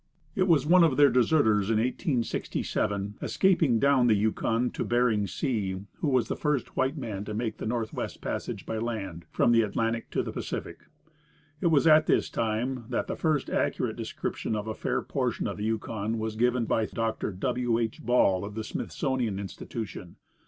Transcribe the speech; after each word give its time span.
It 0.35 0.47
was 0.47 0.65
one 0.65 0.83
of 0.83 0.97
their 0.97 1.11
deserters, 1.11 1.69
in 1.69 1.77
1867, 1.77 3.19
escaping 3.21 3.77
down 3.77 4.07
the 4.07 4.15
Yukon 4.15 4.71
to 4.71 4.83
Bering 4.83 5.27
Sea, 5.27 5.77
who 5.97 6.07
was 6.07 6.27
the 6.27 6.35
first 6.35 6.75
white 6.75 6.97
man 6.97 7.23
to 7.25 7.35
make 7.35 7.57
the 7.57 7.67
North 7.67 7.93
west 7.93 8.19
Passage 8.19 8.65
by 8.65 8.79
land 8.79 9.25
from 9.29 9.51
the 9.51 9.61
Atlantic 9.61 10.09
to 10.09 10.23
the 10.23 10.31
Pacific. 10.31 10.85
It 11.61 11.67
was 11.67 11.85
at 11.85 12.07
this 12.07 12.31
time 12.31 12.85
that 12.89 13.05
the 13.05 13.15
first 13.15 13.47
accurate 13.51 13.95
description 13.95 14.55
of 14.55 14.65
a 14.65 14.73
fair 14.73 15.03
portion 15.03 15.45
of 15.45 15.57
the 15.57 15.65
Yukon 15.65 16.17
was 16.17 16.35
given 16.35 16.65
by 16.65 16.87
Dr. 16.87 17.31
W. 17.31 17.77
H. 17.77 18.03
Ball, 18.03 18.43
of 18.43 18.55
the 18.55 18.63
Smithsonian 18.63 19.37
Institution. 19.37 20.15